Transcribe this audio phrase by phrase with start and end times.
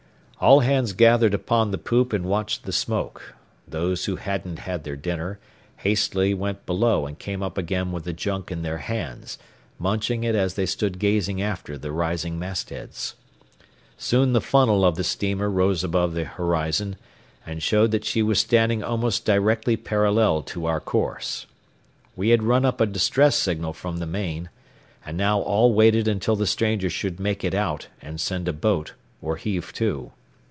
[0.43, 3.35] All hands gathered upon the poop and watched the smoke.
[3.67, 5.37] Those who hadn't had their dinner,
[5.77, 9.37] hastily went below and came up again with the junk in their hands,
[9.77, 13.13] munching it as they stood gazing after the rising mastheads.
[13.99, 16.95] Soon the funnel of the steamer rose above the horizon,
[17.45, 21.45] and showed that she was standing almost directly parallel to our course.
[22.15, 24.49] We had run up a distress signal from the main,
[25.05, 28.93] and now all waited until the stranger should make it out and send a boat
[29.21, 30.13] or heave to.